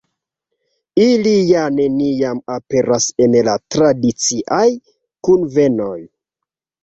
[1.01, 4.65] Ili ja neniam aperas en la tradiciaj
[5.29, 5.99] kunvenoj.